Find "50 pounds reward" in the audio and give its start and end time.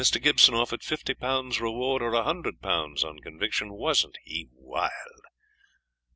0.83-2.01